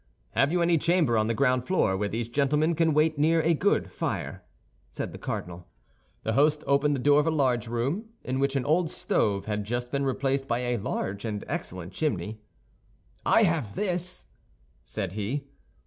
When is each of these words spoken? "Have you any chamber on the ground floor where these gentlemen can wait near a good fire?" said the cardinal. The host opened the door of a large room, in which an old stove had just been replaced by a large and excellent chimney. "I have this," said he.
"Have 0.31 0.51
you 0.51 0.63
any 0.63 0.79
chamber 0.79 1.15
on 1.15 1.27
the 1.27 1.35
ground 1.35 1.67
floor 1.67 1.95
where 1.95 2.09
these 2.09 2.27
gentlemen 2.27 2.73
can 2.73 2.95
wait 2.95 3.19
near 3.19 3.39
a 3.43 3.53
good 3.53 3.91
fire?" 3.91 4.43
said 4.89 5.11
the 5.11 5.19
cardinal. 5.19 5.67
The 6.23 6.33
host 6.33 6.63
opened 6.65 6.95
the 6.95 6.99
door 6.99 7.19
of 7.19 7.27
a 7.27 7.29
large 7.29 7.67
room, 7.67 8.05
in 8.23 8.39
which 8.39 8.55
an 8.55 8.65
old 8.65 8.89
stove 8.89 9.45
had 9.45 9.63
just 9.63 9.91
been 9.91 10.03
replaced 10.03 10.47
by 10.47 10.57
a 10.57 10.77
large 10.77 11.23
and 11.23 11.45
excellent 11.47 11.93
chimney. 11.93 12.39
"I 13.27 13.43
have 13.43 13.75
this," 13.75 14.25
said 14.83 15.11
he. 15.11 15.45